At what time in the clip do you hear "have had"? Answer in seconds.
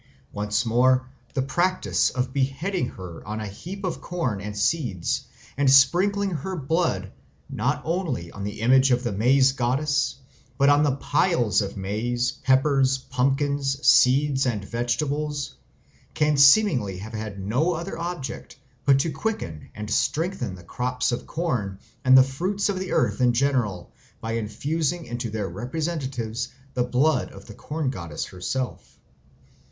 16.97-17.39